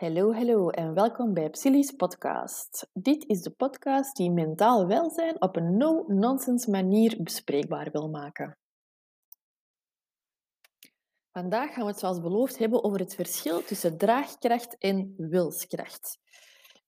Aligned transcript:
Hallo, 0.00 0.32
hallo 0.32 0.70
en 0.70 0.94
welkom 0.94 1.34
bij 1.34 1.50
Psylli's 1.50 1.90
podcast. 1.90 2.88
Dit 2.92 3.28
is 3.28 3.42
de 3.42 3.50
podcast 3.50 4.16
die 4.16 4.30
mentaal 4.30 4.86
welzijn 4.86 5.42
op 5.42 5.56
een 5.56 5.76
no-nonsense 5.76 6.70
manier 6.70 7.16
bespreekbaar 7.22 7.90
wil 7.90 8.08
maken. 8.08 8.58
Vandaag 11.32 11.72
gaan 11.72 11.84
we 11.84 11.90
het 11.90 11.98
zoals 11.98 12.20
beloofd 12.20 12.58
hebben 12.58 12.84
over 12.84 12.98
het 12.98 13.14
verschil 13.14 13.64
tussen 13.64 13.98
draagkracht 13.98 14.78
en 14.78 15.14
wilskracht. 15.16 16.18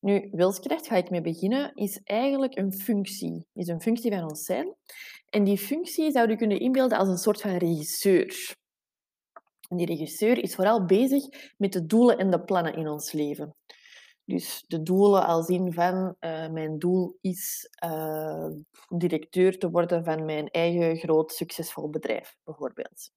Nu, 0.00 0.28
wilskracht, 0.30 0.86
ga 0.86 0.96
ik 0.96 1.10
mee 1.10 1.20
beginnen, 1.20 1.74
is 1.74 2.00
eigenlijk 2.04 2.56
een 2.56 2.72
functie. 2.72 3.46
Is 3.52 3.68
een 3.68 3.82
functie 3.82 4.12
van 4.12 4.28
ons 4.28 4.44
zijn. 4.44 4.74
En 5.28 5.44
die 5.44 5.58
functie 5.58 6.10
zou 6.10 6.30
je 6.30 6.36
kunnen 6.36 6.60
inbeelden 6.60 6.98
als 6.98 7.08
een 7.08 7.18
soort 7.18 7.40
van 7.40 7.56
regisseur. 7.56 8.60
En 9.72 9.78
die 9.78 9.86
regisseur 9.86 10.42
is 10.42 10.54
vooral 10.54 10.84
bezig 10.84 11.52
met 11.56 11.72
de 11.72 11.86
doelen 11.86 12.18
en 12.18 12.30
de 12.30 12.40
plannen 12.40 12.74
in 12.74 12.88
ons 12.88 13.12
leven. 13.12 13.54
Dus 14.24 14.64
de 14.66 14.82
doelen 14.82 15.26
als 15.26 15.48
in 15.48 15.72
van 15.72 16.16
uh, 16.20 16.48
mijn 16.48 16.78
doel 16.78 17.16
is 17.20 17.70
uh, 17.84 18.50
directeur 18.88 19.58
te 19.58 19.70
worden 19.70 20.04
van 20.04 20.24
mijn 20.24 20.48
eigen 20.50 20.96
groot 20.96 21.32
succesvol 21.32 21.90
bedrijf, 21.90 22.36
bijvoorbeeld. 22.44 23.10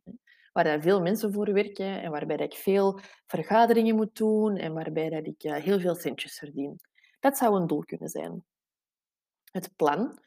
Waar 0.51 0.63
daar 0.63 0.81
veel 0.81 1.01
mensen 1.01 1.33
voor 1.33 1.53
werken 1.53 2.01
en 2.01 2.11
waarbij 2.11 2.37
ik 2.37 2.53
veel 2.53 2.99
vergaderingen 3.27 3.95
moet 3.95 4.15
doen 4.15 4.55
en 4.55 4.73
waarbij 4.73 5.09
dat 5.09 5.27
ik 5.27 5.43
uh, 5.43 5.55
heel 5.55 5.79
veel 5.79 5.95
centjes 5.95 6.37
verdien. 6.37 6.79
Dat 7.19 7.37
zou 7.37 7.59
een 7.59 7.67
doel 7.67 7.83
kunnen 7.83 8.09
zijn. 8.09 8.43
Het 9.51 9.71
plan 9.75 10.19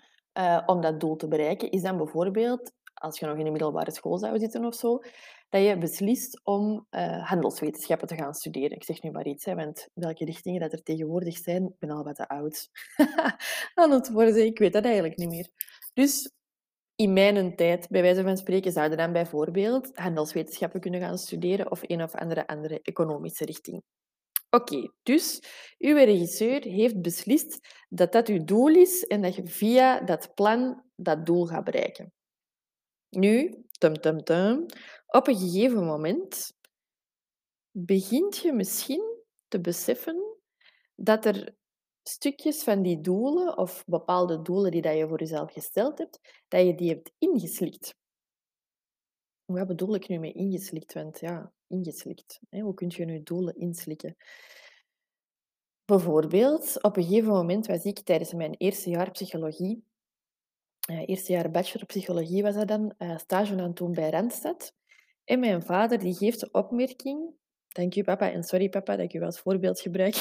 om 0.67 0.81
dat 0.81 1.01
doel 1.01 1.17
te 1.17 1.29
bereiken 1.29 1.71
is 1.71 1.83
dan 1.83 1.97
bijvoorbeeld, 1.97 2.73
als 2.95 3.19
je 3.19 3.27
nog 3.27 3.37
in 3.37 3.45
de 3.45 3.51
middelbare 3.51 3.91
school 3.91 4.19
zou 4.19 4.39
zitten 4.39 4.65
of 4.65 4.75
zo, 4.75 5.01
dat 5.49 5.63
je 5.63 5.79
beslist 5.79 6.41
om 6.45 6.87
uh, 6.91 7.29
handelswetenschappen 7.29 8.09
te 8.09 8.15
gaan 8.15 8.35
studeren. 8.35 8.77
Ik 8.77 8.85
zeg 8.85 9.03
nu 9.03 9.11
maar 9.11 9.27
iets, 9.27 9.45
hè, 9.45 9.55
want 9.55 9.89
welke 9.95 10.25
richtingen 10.25 10.61
dat 10.61 10.73
er 10.73 10.83
tegenwoordig 10.83 11.37
zijn, 11.37 11.65
ik 11.65 11.79
ben 11.79 11.91
al 11.91 12.05
wat 12.05 12.17
te 12.17 12.29
oud 12.29 12.69
aan 13.75 13.91
het 13.91 14.11
worden. 14.11 14.45
Ik 14.45 14.59
weet 14.59 14.73
dat 14.73 14.85
eigenlijk 14.85 15.17
niet 15.17 15.29
meer. 15.29 15.49
Dus 15.95 16.33
in 16.95 17.13
mijn 17.13 17.57
tijd, 17.57 17.89
bij 17.89 18.03
wijze 18.03 18.23
van 18.23 18.37
spreken, 18.37 18.73
zouden 18.73 18.99
dan 18.99 19.13
bijvoorbeeld 19.13 19.91
handelswetenschappen 19.95 20.81
kunnen 20.81 21.01
gaan 21.01 21.19
studeren 21.19 21.71
of 21.71 21.81
een 21.83 22.03
of 22.03 22.15
andere 22.15 22.47
andere 22.47 22.81
economische 22.83 23.45
richting. 23.45 23.83
Oké, 24.51 24.93
dus 25.03 25.43
uw 25.79 25.95
regisseur 25.95 26.63
heeft 26.63 27.03
beslist 27.03 27.59
dat 27.89 28.13
dat 28.13 28.29
uw 28.29 28.45
doel 28.45 28.69
is 28.69 29.07
en 29.07 29.23
dat 29.23 29.35
je 29.35 29.47
via 29.47 30.01
dat 30.01 30.35
plan 30.35 30.83
dat 30.97 31.27
doel 31.27 31.47
gaat 31.47 31.65
bereiken. 31.65 32.13
Nu, 33.11 33.65
tum 33.79 33.95
tum 33.95 34.25
tum, 34.25 34.67
op 35.07 35.27
een 35.29 35.39
gegeven 35.39 35.85
moment 35.85 36.53
begint 37.71 38.37
je 38.37 38.53
misschien 38.53 39.17
te 39.49 39.61
beseffen 39.61 40.37
dat 40.95 41.25
er 41.25 41.57
stukjes 42.03 42.63
van 42.63 42.83
die 42.83 43.01
doelen 43.01 43.59
of 43.59 43.85
bepaalde 43.87 44.43
doelen 44.43 44.71
die 44.71 44.89
je 44.89 45.09
voor 45.09 45.19
jezelf 45.19 45.53
gesteld 45.53 45.99
hebt, 45.99 46.21
dat 46.49 46.67
je 46.67 46.75
die 46.75 46.89
hebt 46.89 47.13
ingeslikt. 47.19 47.97
Wat 49.45 49.67
bedoel 49.67 49.95
ik 49.95 50.09
nu 50.09 50.19
met 50.19 50.35
ingeslikt? 50.35 50.93
Want 50.93 51.21
ja, 51.21 51.53
ingeslikt. 51.67 52.41
Hè? 52.49 52.61
Hoe 52.61 52.75
kun 52.75 52.93
je 52.97 53.07
je 53.07 53.23
doelen 53.23 53.57
inslikken? 53.57 54.17
Bijvoorbeeld, 55.85 56.83
op 56.83 56.97
een 56.97 57.05
gegeven 57.05 57.33
moment 57.33 57.67
was 57.67 57.85
ik 57.85 58.01
tijdens 58.01 58.33
mijn 58.33 58.55
eerste 58.55 58.91
jaar 58.91 59.11
psychologie, 59.11 59.88
eerste 60.97 61.33
jaar 61.33 61.51
bachelor 61.51 61.87
psychologie 61.87 62.43
was 62.43 62.55
dat 62.55 62.69
dan, 62.69 62.95
uh, 62.99 63.19
stage 63.19 63.61
aan 63.61 63.75
doen 63.75 63.93
bij 63.93 64.11
Randstad. 64.11 64.73
En 65.25 65.41
mijn 65.41 65.63
vader 65.63 65.99
die 65.99 66.15
geeft 66.15 66.41
de 66.41 66.49
opmerking, 66.53 67.35
dank 67.69 67.95
u 67.95 68.03
papa 68.03 68.31
en 68.31 68.45
sorry 68.45 68.69
papa 68.69 68.97
dat 68.97 69.05
ik 69.05 69.15
u 69.15 69.23
als 69.23 69.41
voorbeeld 69.41 69.81
gebruik, 69.81 70.15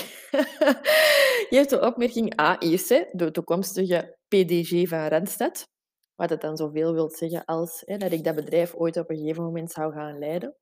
geeft 1.50 1.70
de 1.70 1.82
opmerking 1.82 2.40
A, 2.40 2.60
eerst 2.60 2.88
de 3.12 3.32
toekomstige 3.32 4.18
PDG 4.28 4.88
van 4.88 5.08
Randstad, 5.08 5.70
wat 6.16 6.30
het 6.30 6.42
dan 6.42 6.58
zoveel 6.58 6.94
wil 6.94 7.10
zeggen 7.10 7.46
als 7.46 7.84
hè, 7.86 7.98
dat 7.98 8.12
ik 8.12 8.24
dat 8.24 8.36
bedrijf 8.36 8.76
ooit 8.76 8.98
op 8.98 9.10
een 9.10 9.18
gegeven 9.18 9.44
moment 9.44 9.72
zou 9.72 9.94
gaan 9.94 10.20
leiden. 10.20 10.56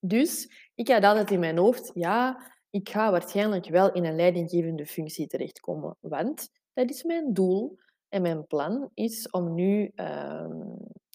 Dus 0.00 0.52
ik 0.74 0.88
had 0.88 1.04
altijd 1.04 1.30
in 1.30 1.40
mijn 1.40 1.58
hoofd, 1.58 1.90
ja, 1.94 2.50
ik 2.70 2.88
ga 2.88 3.10
waarschijnlijk 3.10 3.68
wel 3.68 3.92
in 3.92 4.04
een 4.04 4.16
leidinggevende 4.16 4.86
functie 4.86 5.26
terechtkomen, 5.26 5.96
want 6.00 6.48
dat 6.72 6.90
is 6.90 7.02
mijn 7.02 7.32
doel 7.32 7.78
en 8.12 8.22
mijn 8.22 8.46
plan 8.46 8.90
is 8.94 9.30
om 9.30 9.54
nu 9.54 9.92
uh, 9.94 10.46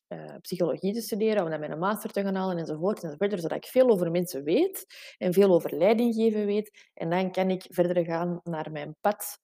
uh, 0.08 0.35
psychologie 0.41 0.94
te 0.94 1.02
studeren, 1.02 1.44
om 1.44 1.50
dan 1.50 1.59
mijn 1.59 1.80
master 1.80 2.12
te 2.12 2.22
gaan 2.22 2.35
halen 2.35 2.58
enzovoort, 2.58 3.03
enzovoort, 3.03 3.41
zodat 3.41 3.58
ik 3.58 3.66
veel 3.66 3.90
over 3.90 4.12
mensen 4.12 4.44
weet 4.44 4.85
en 5.18 5.34
veel 5.34 5.53
over 5.53 5.78
leiding 5.78 6.13
geven 6.16 6.46
weet. 6.46 6.90
En 6.94 7.09
dan 7.09 7.31
kan 7.31 7.50
ik 7.50 7.66
verder 7.69 8.06
gaan 8.06 8.40
naar 8.44 8.72
mijn 8.72 8.96
pad 9.02 9.40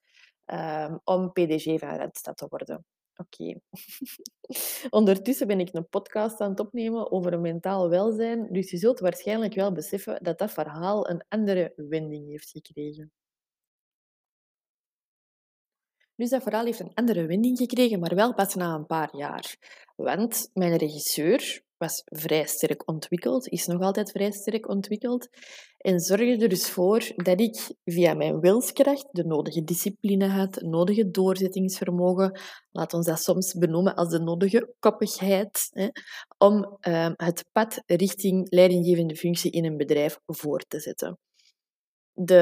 uh, 0.46 0.96
om 1.04 1.32
PDG 1.32 1.80
van 1.80 1.96
Redstad 1.96 2.38
te 2.38 2.46
worden. 2.50 2.86
Oké. 3.16 3.60
Ondertussen 5.00 5.48
ben 5.48 5.60
ik 5.60 5.74
een 5.74 5.90
podcast 5.90 6.42
aan 6.42 6.50
het 6.50 6.60
opnemen 6.60 7.12
over 7.12 7.40
mentaal 7.40 7.90
welzijn, 7.90 8.48
dus 8.52 8.72
je 8.72 8.78
zult 8.78 9.00
waarschijnlijk 9.00 9.54
wel 9.54 9.72
beseffen 9.72 10.24
dat 10.24 10.38
dat 10.38 10.52
verhaal 10.52 11.10
een 11.10 11.26
andere 11.30 11.74
wending 11.76 12.28
heeft 12.28 12.50
gekregen. 12.50 13.12
Dus 16.16 16.30
dat 16.30 16.44
verhaal 16.44 16.66
heeft 16.66 16.80
een 16.80 16.94
andere 16.94 17.26
wending 17.26 17.58
gekregen, 17.58 18.00
maar 18.00 18.16
wel 18.16 18.34
pas 18.34 18.56
na 18.56 18.76
een 18.76 18.86
paar 18.86 19.16
jaar. 19.16 19.56
Want 19.96 20.50
mijn 20.54 20.78
regisseur 20.78 21.64
was 21.78 22.02
vrij 22.06 22.46
sterk 22.46 22.88
ontwikkeld, 22.88 23.48
is 23.48 23.66
nog 23.66 23.82
altijd 23.82 24.12
vrij 24.12 24.32
sterk 24.32 24.70
ontwikkeld, 24.70 25.30
en 25.78 26.00
zorgde 26.00 26.38
er 26.38 26.50
dus 26.50 26.70
voor 26.70 27.12
dat 27.16 27.40
ik 27.40 27.76
via 27.86 28.14
mijn 28.14 28.40
wilskracht 28.40 29.08
de 29.12 29.24
nodige 29.24 29.64
discipline 29.64 30.28
had, 30.28 30.56
het 30.56 30.64
nodige 30.64 31.12
doorzettingsvermogen, 31.12 32.40
laat 32.72 32.94
ons 32.94 33.06
dat 33.06 33.20
soms 33.20 33.54
benoemen 33.54 33.96
als 33.96 34.10
de 34.10 34.20
nodige 34.20 34.74
koppigheid, 34.80 35.70
hè, 35.72 35.88
om 36.38 36.78
uh, 36.88 37.10
het 37.16 37.46
pad 37.52 37.84
richting 37.86 38.52
leidinggevende 38.52 39.16
functie 39.16 39.52
in 39.52 39.66
een 39.66 39.78
bedrijf 39.78 40.20
voor 40.26 40.60
te 40.68 40.80
zetten 40.80 41.20
de, 42.14 42.36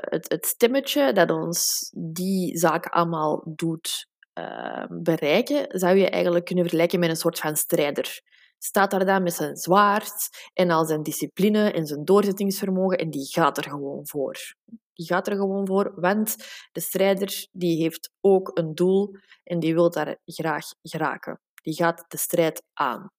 het, 0.00 0.28
het 0.28 0.46
stemmetje 0.46 1.12
dat 1.12 1.30
ons 1.30 1.90
die 1.96 2.58
zaak 2.58 2.86
allemaal 2.86 3.42
doet 3.46 4.08
uh, 4.38 4.84
bereiken, 4.88 5.66
zou 5.68 5.96
je 5.96 6.10
eigenlijk 6.10 6.44
kunnen 6.44 6.64
vergelijken 6.64 6.98
met 6.98 7.08
een 7.08 7.16
soort 7.16 7.38
van 7.38 7.56
strijder. 7.56 8.22
Staat 8.58 8.90
daar 8.90 9.04
dan 9.04 9.22
met 9.22 9.34
zijn 9.34 9.56
zwaard 9.56 10.48
en 10.52 10.70
al 10.70 10.84
zijn 10.84 11.02
discipline 11.02 11.72
en 11.72 11.86
zijn 11.86 12.04
doorzettingsvermogen 12.04 12.98
en 12.98 13.10
die 13.10 13.26
gaat 13.26 13.56
er 13.56 13.64
gewoon 13.64 14.06
voor. 14.06 14.54
Die 14.92 15.06
gaat 15.06 15.26
er 15.26 15.36
gewoon 15.36 15.66
voor, 15.66 15.92
want 15.96 16.36
de 16.72 16.80
strijder 16.80 17.46
die 17.52 17.82
heeft 17.82 18.10
ook 18.20 18.50
een 18.58 18.74
doel 18.74 19.16
en 19.44 19.58
die 19.58 19.74
wil 19.74 19.90
daar 19.90 20.18
graag 20.24 20.66
geraken. 20.82 21.40
Die 21.62 21.74
gaat 21.74 22.04
de 22.08 22.16
strijd 22.16 22.62
aan. 22.72 23.10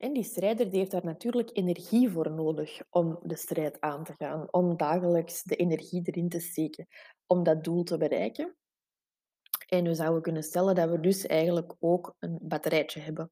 En 0.00 0.12
die 0.12 0.24
strijder 0.24 0.70
die 0.70 0.78
heeft 0.78 0.90
daar 0.90 1.04
natuurlijk 1.04 1.50
energie 1.52 2.10
voor 2.10 2.30
nodig 2.30 2.80
om 2.90 3.18
de 3.22 3.36
strijd 3.36 3.80
aan 3.80 4.04
te 4.04 4.14
gaan, 4.18 4.52
om 4.52 4.76
dagelijks 4.76 5.42
de 5.42 5.56
energie 5.56 6.02
erin 6.04 6.28
te 6.28 6.40
steken 6.40 6.86
om 7.26 7.42
dat 7.42 7.64
doel 7.64 7.82
te 7.82 7.96
bereiken. 7.96 8.56
En 9.66 9.84
we 9.84 9.94
zouden 9.94 10.22
kunnen 10.22 10.42
stellen 10.42 10.74
dat 10.74 10.90
we 10.90 11.00
dus 11.00 11.26
eigenlijk 11.26 11.74
ook 11.78 12.16
een 12.18 12.38
batterijtje 12.42 13.00
hebben. 13.00 13.30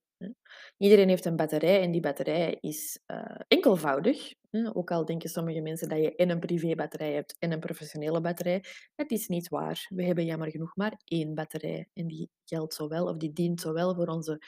Iedereen 0.77 1.09
heeft 1.09 1.25
een 1.25 1.37
batterij 1.37 1.81
en 1.83 1.91
die 1.91 2.01
batterij 2.01 2.59
is 2.61 3.01
uh, 3.07 3.41
enkelvoudig. 3.49 4.35
Ook 4.73 4.91
al 4.91 5.05
denken 5.05 5.31
sommige 5.31 5.61
mensen 5.61 5.89
dat 5.89 5.99
je 5.99 6.17
en 6.17 6.31
een 6.31 6.41
privébatterij 6.41 7.13
hebt 7.13 7.37
en 7.39 7.53
een 7.53 7.61
professionele 7.61 8.21
batterij. 8.21 8.65
Dat 8.95 9.11
is 9.11 9.29
niet 9.29 9.49
waar. 9.49 9.87
We 9.89 10.05
hebben 10.05 10.25
jammer 10.25 10.51
genoeg 10.51 10.77
maar 10.77 11.01
één 11.05 11.35
batterij. 11.35 11.89
En 11.93 12.07
die 12.07 12.31
geldt 12.45 12.75
zowel, 12.75 13.07
of 13.07 13.17
die 13.17 13.33
dient 13.33 13.61
zowel 13.61 13.95
voor 13.95 14.07
onze 14.07 14.41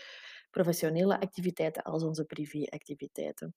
professionele 0.51 1.21
activiteiten 1.21 1.83
als 1.83 2.03
onze 2.03 2.25
privéactiviteiten. 2.25 3.55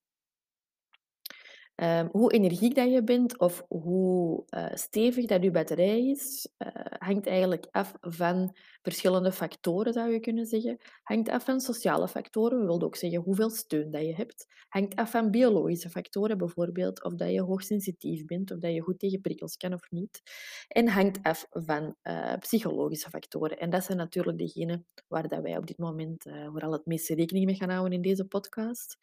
Um, 1.75 2.09
hoe 2.11 2.33
energiek 2.33 2.75
dat 2.75 2.91
je 2.91 3.03
bent 3.03 3.39
of 3.39 3.65
hoe 3.67 4.43
uh, 4.49 4.65
stevig 4.73 5.25
dat 5.25 5.43
je 5.43 5.51
batterij 5.51 6.09
is, 6.09 6.49
uh, 6.57 6.67
hangt 6.97 7.27
eigenlijk 7.27 7.67
af 7.71 7.93
van 8.01 8.55
verschillende 8.81 9.31
factoren, 9.31 9.93
zou 9.93 10.11
je 10.11 10.19
kunnen 10.19 10.45
zeggen. 10.45 10.77
Hangt 11.03 11.29
af 11.29 11.43
van 11.43 11.59
sociale 11.59 12.07
factoren, 12.07 12.59
we 12.59 12.65
willen 12.65 12.81
ook 12.81 12.95
zeggen 12.95 13.21
hoeveel 13.21 13.49
steun 13.49 13.91
dat 13.91 14.01
je 14.01 14.15
hebt. 14.15 14.47
Hangt 14.69 14.95
af 14.95 15.11
van 15.11 15.31
biologische 15.31 15.89
factoren, 15.89 16.37
bijvoorbeeld 16.37 17.03
of 17.03 17.13
dat 17.13 17.31
je 17.31 17.41
hoogsensitief 17.41 18.25
bent, 18.25 18.51
of 18.51 18.59
dat 18.59 18.73
je 18.73 18.81
goed 18.81 18.99
tegen 18.99 19.21
prikkels 19.21 19.57
kan 19.57 19.73
of 19.73 19.91
niet. 19.91 20.21
En 20.67 20.87
hangt 20.87 21.19
af 21.21 21.47
van 21.49 21.95
uh, 22.03 22.33
psychologische 22.39 23.09
factoren. 23.09 23.59
En 23.59 23.69
dat 23.69 23.83
zijn 23.83 23.97
natuurlijk 23.97 24.37
degenen 24.37 24.85
waar 25.07 25.27
dat 25.27 25.41
wij 25.41 25.57
op 25.57 25.67
dit 25.67 25.77
moment 25.77 26.23
vooral 26.23 26.71
het 26.71 26.85
meeste 26.85 27.15
rekening 27.15 27.45
mee 27.45 27.55
gaan 27.55 27.69
houden 27.69 27.93
in 27.93 28.01
deze 28.01 28.25
podcast. 28.25 28.97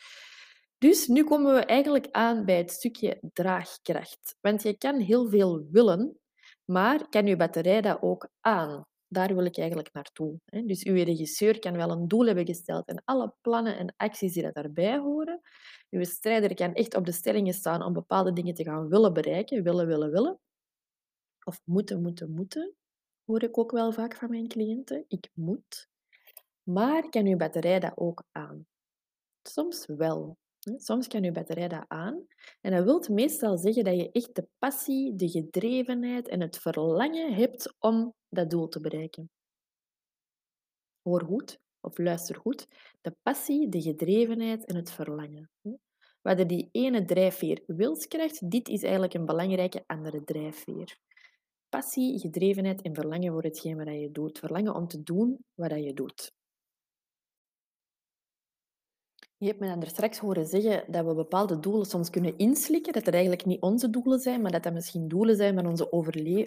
Dus 0.80 1.06
nu 1.06 1.24
komen 1.24 1.54
we 1.54 1.64
eigenlijk 1.64 2.08
aan 2.10 2.44
bij 2.44 2.56
het 2.56 2.70
stukje 2.70 3.18
draagkracht. 3.32 4.36
Want 4.40 4.62
je 4.62 4.76
kan 4.78 5.00
heel 5.00 5.28
veel 5.28 5.66
willen, 5.70 6.18
maar 6.64 7.08
kan 7.08 7.26
je 7.26 7.36
batterij 7.36 7.80
dat 7.80 8.02
ook 8.02 8.28
aan? 8.40 8.84
daar 9.12 9.34
wil 9.34 9.44
ik 9.44 9.56
eigenlijk 9.58 9.92
naartoe. 9.92 10.40
Dus 10.44 10.84
uw 10.84 10.94
regisseur 10.94 11.58
kan 11.58 11.76
wel 11.76 11.90
een 11.90 12.08
doel 12.08 12.26
hebben 12.26 12.46
gesteld 12.46 12.86
en 12.86 13.02
alle 13.04 13.34
plannen 13.40 13.78
en 13.78 13.94
acties 13.96 14.32
die 14.32 14.42
dat 14.42 14.54
daarbij 14.54 14.98
horen. 14.98 15.40
Uw 15.90 16.04
strijder 16.04 16.54
kan 16.54 16.74
echt 16.74 16.96
op 16.96 17.04
de 17.04 17.12
stellingen 17.12 17.54
staan 17.54 17.82
om 17.82 17.92
bepaalde 17.92 18.32
dingen 18.32 18.54
te 18.54 18.64
gaan 18.64 18.88
willen 18.88 19.12
bereiken, 19.12 19.62
willen, 19.62 19.86
willen, 19.86 20.10
willen. 20.10 20.38
Of 21.44 21.60
moeten, 21.64 22.02
moeten, 22.02 22.30
moeten, 22.30 22.74
hoor 23.24 23.42
ik 23.42 23.58
ook 23.58 23.70
wel 23.70 23.92
vaak 23.92 24.14
van 24.16 24.30
mijn 24.30 24.48
cliënten. 24.48 25.04
Ik 25.08 25.30
moet. 25.34 25.88
Maar 26.62 27.08
kan 27.08 27.26
uw 27.26 27.36
batterij 27.36 27.80
dat 27.80 27.92
ook 27.96 28.24
aan? 28.32 28.66
Soms 29.42 29.86
wel. 29.86 30.36
Soms 30.60 31.08
kan 31.08 31.22
je 31.22 31.32
batterij 31.32 31.68
dat 31.68 31.84
aan. 31.88 32.26
En 32.60 32.70
dat 32.70 32.84
wil 32.84 33.14
meestal 33.14 33.58
zeggen 33.58 33.84
dat 33.84 33.96
je 33.96 34.10
echt 34.10 34.34
de 34.34 34.48
passie, 34.58 35.16
de 35.16 35.28
gedrevenheid 35.28 36.28
en 36.28 36.40
het 36.40 36.58
verlangen 36.58 37.34
hebt 37.34 37.74
om 37.78 38.14
dat 38.28 38.50
doel 38.50 38.68
te 38.68 38.80
bereiken. 38.80 39.30
Hoor 41.02 41.24
goed 41.24 41.58
of 41.80 41.98
luister 41.98 42.36
goed. 42.36 42.66
De 43.00 43.16
passie, 43.22 43.68
de 43.68 43.82
gedrevenheid 43.82 44.64
en 44.64 44.76
het 44.76 44.90
verlangen. 44.90 45.50
We 46.22 46.28
hadden 46.28 46.48
die 46.48 46.68
ene 46.72 47.04
drijfveer 47.04 47.62
wilskracht. 47.66 48.50
Dit 48.50 48.68
is 48.68 48.82
eigenlijk 48.82 49.14
een 49.14 49.26
belangrijke 49.26 49.84
andere 49.86 50.24
drijfveer. 50.24 50.98
Passie, 51.68 52.18
gedrevenheid 52.18 52.82
en 52.82 52.94
verlangen 52.94 53.32
voor 53.32 53.42
hetgeen 53.42 53.76
wat 53.76 54.00
je 54.00 54.10
doet. 54.10 54.38
Verlangen 54.38 54.74
om 54.74 54.86
te 54.86 55.02
doen 55.02 55.44
wat 55.54 55.70
je 55.70 55.94
doet. 55.94 56.32
Je 59.40 59.46
hebt 59.46 59.60
me 59.60 59.66
dan 59.66 59.82
er 59.82 59.88
straks 59.88 60.18
horen 60.18 60.46
zeggen 60.46 60.84
dat 60.86 61.06
we 61.06 61.14
bepaalde 61.14 61.60
doelen 61.60 61.86
soms 61.86 62.10
kunnen 62.10 62.36
inslikken, 62.38 62.92
dat 62.92 63.06
er 63.06 63.12
eigenlijk 63.12 63.44
niet 63.44 63.60
onze 63.60 63.90
doelen 63.90 64.18
zijn, 64.18 64.42
maar 64.42 64.50
dat 64.50 64.62
dat 64.62 64.72
misschien 64.72 65.08
doelen 65.08 65.36
zijn 65.36 65.54
van 65.54 65.66
onze 65.66 65.88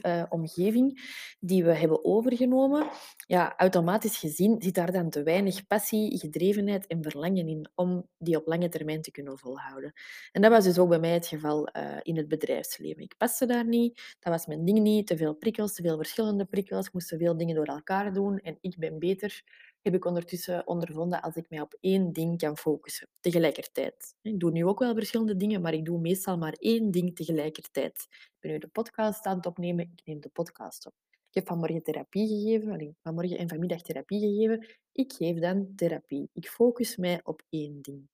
uh, 0.06 0.24
omgeving 0.30 1.02
die 1.40 1.64
we 1.64 1.74
hebben 1.74 2.06
overgenomen. 2.06 2.88
Ja, 3.28 3.54
automatisch 3.58 4.18
gezien 4.18 4.62
zit 4.62 4.76
daar 4.76 4.92
dan 4.92 5.10
te 5.10 5.24
weinig 5.24 5.68
passie, 5.68 6.18
gedrevenheid 6.18 6.88
en 6.88 7.04
verlangen 7.04 7.48
in 7.48 7.70
om 7.76 8.08
die 8.18 8.38
op 8.38 8.48
lange 8.48 8.70
termijn 8.70 9.02
te 9.02 9.12
kunnen 9.12 9.38
volhouden. 9.38 9.94
En 10.32 10.42
dat 10.42 10.52
was 10.52 10.64
dus 10.64 10.80
ook 10.80 10.90
bij 10.90 11.00
mij 11.00 11.14
het 11.14 11.28
geval 11.28 11.70
uh, 11.78 11.98
in 12.02 12.18
het 12.18 12.28
bedrijfsleven. 12.28 13.04
Ik 13.04 13.16
paste 13.18 13.46
daar 13.46 13.68
niet, 13.68 14.16
dat 14.20 14.34
was 14.34 14.46
mijn 14.46 14.66
ding 14.66 14.80
niet, 14.80 15.08
te 15.08 15.18
veel 15.18 15.36
prikkels, 15.36 15.74
te 15.74 15.82
veel 15.82 15.98
verschillende 15.98 16.46
prikkels, 16.46 16.86
ik 16.86 16.94
moest 16.94 17.16
veel 17.18 17.38
dingen 17.38 17.56
door 17.56 17.66
elkaar 17.66 18.14
doen 18.14 18.40
en 18.40 18.58
ik 18.62 18.78
ben 18.78 19.00
beter 19.00 19.44
heb 19.84 19.94
ik 19.94 20.06
ondertussen 20.06 20.68
ondervonden 20.68 21.22
als 21.22 21.36
ik 21.36 21.50
mij 21.50 21.62
op 21.62 21.78
één 21.80 22.14
ding 22.14 22.38
kan 22.38 22.58
focussen 22.58 23.08
tegelijkertijd. 23.20 24.16
Ik 24.22 24.40
doe 24.40 24.52
nu 24.52 24.66
ook 24.66 24.80
wel 24.80 24.94
verschillende 24.94 25.36
dingen, 25.36 25.62
maar 25.62 25.74
ik 25.74 25.86
doe 25.86 26.00
meestal 26.00 26.38
maar 26.38 26.54
één 26.54 26.92
ding 26.92 27.16
tegelijkertijd. 27.16 28.08
Ik 28.10 28.38
ben 28.40 28.52
nu 28.52 28.58
de 28.58 28.68
podcast 28.68 29.26
aan 29.26 29.38
het 29.38 29.46
opnemen, 29.46 29.86
ik 29.86 30.02
neem 30.06 30.22
de 30.22 30.30
podcast 30.30 30.86
op. 30.86 30.94
Ik 31.10 31.40
heb 31.40 31.48
vanmorgen 31.48 31.84
therapie 31.84 32.28
gegeven, 32.28 32.96
vanmorgen 33.02 33.38
en 33.38 33.50
vanmiddag 33.50 33.82
therapie 33.82 34.20
gegeven. 34.20 34.68
Ik 34.92 35.14
geef 35.14 35.40
dan 35.40 35.76
therapie. 35.76 36.30
Ik 36.34 36.48
focus 36.48 36.96
mij 36.96 37.20
op 37.24 37.42
één 37.50 37.82
ding. 37.82 38.10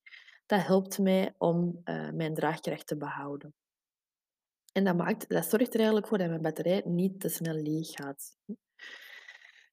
Dat 0.46 0.66
helpt 0.66 1.00
mij 1.00 1.34
om 1.38 1.82
uh, 1.86 2.10
mijn 2.12 2.34
draagkracht 2.34 2.88
te 2.88 2.98
behouden. 2.98 3.54
En 4.72 4.84
dat, 4.84 4.96
maakt, 4.96 5.30
dat 5.30 5.46
zorgt 5.46 5.70
er 5.70 5.76
eigenlijk 5.76 6.08
voor 6.08 6.18
dat 6.18 6.30
mijn 6.30 6.42
batterij 6.42 6.82
niet 6.86 7.20
te 7.20 7.30
snel 7.30 7.56
leeg 7.56 7.90
gaat. 7.90 8.38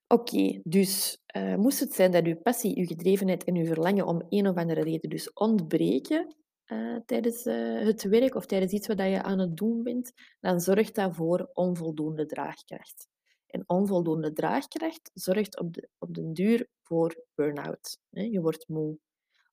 Oké, 0.08 0.60
dus 0.64 1.22
uh, 1.36 1.54
moest 1.54 1.80
het 1.80 1.92
zijn 1.92 2.10
dat 2.10 2.24
uw 2.24 2.36
passie, 2.36 2.78
uw 2.78 2.86
gedrevenheid 2.86 3.44
en 3.44 3.56
uw 3.56 3.64
verlangen 3.64 4.06
om 4.06 4.26
een 4.28 4.48
of 4.48 4.56
andere 4.56 4.82
reden 4.82 5.10
dus 5.10 5.32
ontbreken 5.32 6.36
uh, 6.66 6.96
tijdens 7.06 7.46
uh, 7.46 7.84
het 7.84 8.02
werk 8.02 8.34
of 8.34 8.46
tijdens 8.46 8.72
iets 8.72 8.86
wat 8.86 8.98
je 8.98 9.22
aan 9.22 9.38
het 9.38 9.56
doen 9.56 9.82
bent, 9.82 10.12
dan 10.40 10.60
zorgt 10.60 10.94
dat 10.94 11.14
voor 11.14 11.50
onvoldoende 11.52 12.26
draagkracht. 12.26 13.08
En 13.46 13.64
onvoldoende 13.66 14.32
draagkracht 14.32 15.10
zorgt 15.14 15.58
op, 15.58 15.74
de, 15.74 15.88
op 15.98 16.14
den 16.14 16.32
duur 16.32 16.68
voor 16.82 17.24
burn-out. 17.34 17.98
Je 18.10 18.40
wordt 18.40 18.68
moe. 18.68 18.98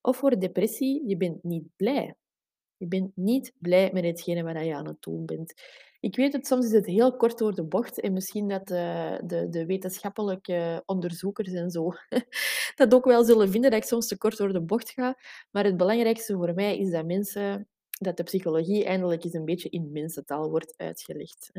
Of 0.01 0.17
voor 0.17 0.39
depressie, 0.39 1.07
je 1.07 1.17
bent 1.17 1.43
niet 1.43 1.67
blij. 1.75 2.15
Je 2.77 2.87
bent 2.87 3.11
niet 3.15 3.53
blij 3.57 3.89
met 3.93 4.03
hetgene 4.03 4.43
wat 4.43 4.65
je 4.65 4.75
aan 4.75 4.87
het 4.87 5.01
doen 5.01 5.25
bent. 5.25 5.53
Ik 6.03 6.15
weet 6.15 6.33
het, 6.33 6.47
soms 6.47 6.65
is 6.65 6.71
het 6.71 6.85
heel 6.85 7.15
kort 7.15 7.37
door 7.37 7.55
de 7.55 7.63
bocht 7.63 7.99
en 7.99 8.13
misschien 8.13 8.47
dat 8.47 8.67
de, 8.67 9.19
de, 9.25 9.49
de 9.49 9.65
wetenschappelijke 9.65 10.83
onderzoekers 10.85 11.51
en 11.53 11.69
zo 11.71 11.91
dat 12.75 12.93
ook 12.93 13.05
wel 13.05 13.23
zullen 13.23 13.49
vinden 13.49 13.71
dat 13.71 13.79
ik 13.79 13.87
soms 13.87 14.07
te 14.07 14.17
kort 14.17 14.37
door 14.37 14.53
de 14.53 14.61
bocht 14.61 14.89
ga. 14.89 15.17
Maar 15.51 15.63
het 15.63 15.77
belangrijkste 15.77 16.33
voor 16.33 16.53
mij 16.53 16.77
is 16.77 16.91
dat 16.91 17.05
mensen 17.05 17.67
dat 17.87 18.17
de 18.17 18.23
psychologie 18.23 18.85
eindelijk 18.85 19.23
eens 19.23 19.33
een 19.33 19.45
beetje 19.45 19.69
in 19.69 19.91
mensentaal 19.91 20.49
wordt 20.49 20.73
uitgelegd. 20.77 21.51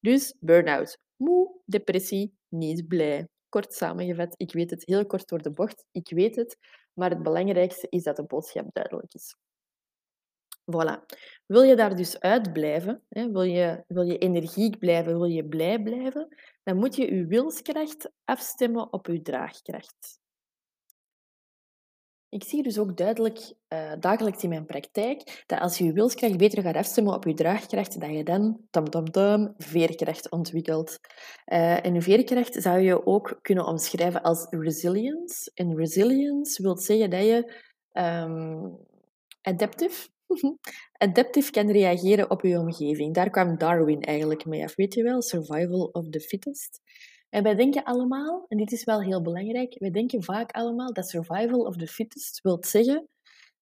Dus 0.00 0.34
burn-out, 0.40 0.98
moe, 1.16 1.60
depressie, 1.64 2.34
niet 2.48 2.88
blij. 2.88 3.28
Kort 3.48 3.72
samengevat, 3.74 4.34
ik 4.36 4.52
weet 4.52 4.70
het 4.70 4.84
heel 4.84 5.06
kort 5.06 5.28
door 5.28 5.42
de 5.42 5.52
bocht, 5.52 5.84
ik 5.92 6.10
weet 6.10 6.36
het, 6.36 6.58
maar 6.92 7.10
het 7.10 7.22
belangrijkste 7.22 7.86
is 7.90 8.02
dat 8.02 8.16
de 8.16 8.24
boodschap 8.24 8.66
duidelijk 8.72 9.14
is. 9.14 9.34
Voilà. 10.70 11.16
Wil 11.46 11.62
je 11.62 11.76
daar 11.76 11.96
dus 11.96 12.20
uit 12.20 12.52
blijven, 12.52 13.02
hè, 13.08 13.30
wil, 13.30 13.42
je, 13.42 13.84
wil 13.86 14.02
je 14.02 14.18
energiek 14.18 14.78
blijven, 14.78 15.18
wil 15.18 15.24
je 15.24 15.44
blij 15.44 15.82
blijven, 15.82 16.36
dan 16.62 16.76
moet 16.76 16.96
je 16.96 17.14
je 17.14 17.26
wilskracht 17.26 18.10
afstemmen 18.24 18.92
op 18.92 19.06
je 19.06 19.22
draagkracht. 19.22 20.20
Ik 22.30 22.44
zie 22.44 22.62
dus 22.62 22.78
ook 22.78 22.96
duidelijk 22.96 23.52
uh, 23.68 23.92
dagelijks 24.00 24.42
in 24.42 24.48
mijn 24.48 24.66
praktijk 24.66 25.44
dat 25.46 25.60
als 25.60 25.78
je 25.78 25.84
je 25.84 25.92
wilskracht 25.92 26.36
beter 26.36 26.62
gaat 26.62 26.76
afstemmen 26.76 27.14
op 27.14 27.24
je 27.24 27.34
draagkracht, 27.34 28.00
dat 28.00 28.10
je 28.10 28.24
dan 28.24 28.60
tam, 28.70 28.90
tam, 28.90 29.10
tam, 29.10 29.54
veerkracht 29.56 30.30
ontwikkelt. 30.30 30.98
Uh, 31.46 31.84
en 31.84 32.02
veerkracht 32.02 32.62
zou 32.62 32.78
je 32.78 33.06
ook 33.06 33.38
kunnen 33.42 33.66
omschrijven 33.66 34.22
als 34.22 34.46
resilience. 34.50 35.50
En 35.54 35.76
resilience 35.76 36.62
wil 36.62 36.76
zeggen 36.76 37.10
dat 37.10 37.22
je 37.22 37.66
um, 37.92 38.78
adaptive, 39.42 40.08
Adaptief 41.04 41.50
kan 41.50 41.70
reageren 41.70 42.30
op 42.30 42.42
je 42.42 42.58
omgeving. 42.58 43.14
Daar 43.14 43.30
kwam 43.30 43.58
Darwin 43.58 44.02
eigenlijk 44.02 44.44
mee 44.44 44.62
af, 44.64 44.74
weet 44.74 44.94
je 44.94 45.02
wel? 45.02 45.22
Survival 45.22 45.84
of 45.84 46.08
the 46.08 46.20
fittest. 46.20 46.80
En 47.28 47.42
wij 47.42 47.54
denken 47.54 47.84
allemaal, 47.84 48.44
en 48.48 48.56
dit 48.56 48.72
is 48.72 48.84
wel 48.84 49.02
heel 49.02 49.22
belangrijk, 49.22 49.78
wij 49.78 49.90
denken 49.90 50.22
vaak 50.22 50.50
allemaal 50.50 50.92
dat 50.92 51.08
survival 51.08 51.60
of 51.60 51.76
the 51.76 51.86
fittest 51.86 52.40
wil 52.40 52.58
zeggen 52.60 53.08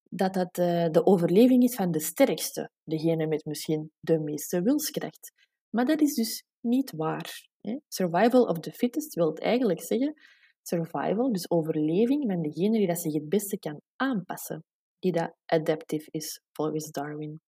dat 0.09 0.35
dat 0.35 0.59
uh, 0.59 0.89
de 0.91 1.07
overleving 1.07 1.63
is 1.63 1.75
van 1.75 1.91
de 1.91 2.01
sterkste, 2.01 2.71
degene 2.85 3.27
met 3.27 3.45
misschien 3.45 3.91
de 4.01 4.19
meeste 4.19 4.63
wilskracht. 4.63 5.33
Maar 5.71 5.85
dat 5.85 6.01
is 6.01 6.15
dus 6.15 6.45
niet 6.61 6.93
waar. 6.97 7.49
Survival 7.89 8.45
of 8.45 8.59
the 8.59 8.73
fittest 8.73 9.15
wil 9.15 9.35
eigenlijk 9.35 9.83
zeggen 9.83 10.15
survival, 10.63 11.33
dus 11.33 11.51
overleving 11.51 12.25
van 12.27 12.43
degene 12.43 12.79
die 12.79 12.87
dat 12.87 13.01
zich 13.01 13.13
het 13.13 13.29
beste 13.29 13.59
kan 13.59 13.81
aanpassen 13.97 14.65
dat 15.13 15.35
adaptief 15.45 16.09
is, 16.11 16.41
volgens 16.53 16.91
Darwin. 16.91 17.41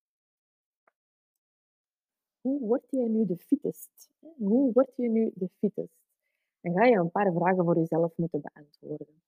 Hoe 2.41 2.61
word 2.61 2.91
je 2.91 3.09
nu 3.09 3.27
de 3.27 3.37
fittest? 3.37 4.11
Hoe 4.37 4.73
word 4.73 4.93
je 4.97 5.09
nu 5.09 5.31
de 5.35 5.49
fittest? 5.59 5.93
Dan 6.61 6.73
ga 6.73 6.85
je 6.85 6.97
een 6.97 7.11
paar 7.11 7.33
vragen 7.33 7.65
voor 7.65 7.77
jezelf 7.77 8.17
moeten 8.17 8.41
beantwoorden. 8.41 9.23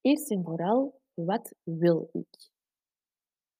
Eerst 0.00 0.30
en 0.30 0.44
vooral, 0.44 1.00
wat 1.14 1.54
wil 1.62 2.08
ik? 2.12 2.50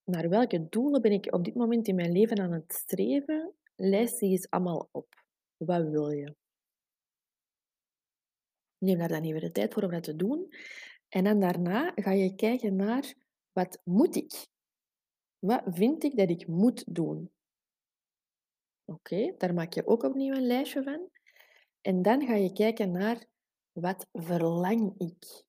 Naar 0.05 0.29
welke 0.29 0.69
doelen 0.69 1.03
ben 1.03 1.13
ik 1.13 1.35
op 1.35 1.45
dit 1.45 1.55
moment 1.55 1.89
in 1.89 1.95
mijn 1.95 2.13
leven 2.13 2.39
aan 2.39 2.53
het 2.53 2.73
streven? 2.73 3.55
Lijst 3.77 4.19
die 4.19 4.31
eens 4.31 4.51
allemaal 4.51 4.89
op. 4.93 5.25
Wat 5.57 5.89
wil 5.89 6.11
je? 6.11 6.35
Neem 8.79 8.99
daar 8.99 9.09
dan 9.09 9.23
even 9.23 9.41
de 9.41 9.53
tijd 9.53 9.73
voor 9.75 9.83
om 9.83 9.91
dat 9.91 10.03
te 10.03 10.17
doen. 10.17 10.49
En 11.09 11.25
dan 11.25 11.41
daarna 11.41 11.93
ga 11.95 12.13
je 12.13 12.35
kijken 12.35 12.77
naar 12.77 13.15
wat 13.59 13.81
moet 13.85 14.17
ik? 14.17 14.47
Wat 15.39 15.63
vind 15.67 16.05
ik 16.05 16.17
dat 16.17 16.31
ik 16.31 16.47
moet 16.47 16.95
doen? 16.95 17.31
Oké, 18.85 19.35
daar 19.37 19.55
maak 19.55 19.73
je 19.73 19.87
ook 19.87 20.03
opnieuw 20.03 20.35
een 20.35 20.47
lijstje 20.47 20.83
van. 20.83 21.11
En 21.81 22.03
dan 22.03 22.27
ga 22.27 22.35
je 22.35 22.53
kijken 22.53 22.91
naar 22.93 23.27
wat 23.73 24.07
verlang 24.13 24.99
ik? 24.99 25.45